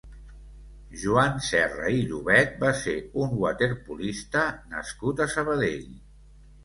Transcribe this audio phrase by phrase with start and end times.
[1.01, 5.87] Joan Serra i Llobet va ser un waterpolista nascut a Sabadell.